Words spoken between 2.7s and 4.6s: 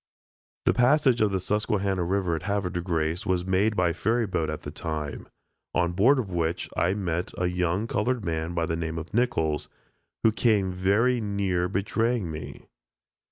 de Grace was made by ferry boat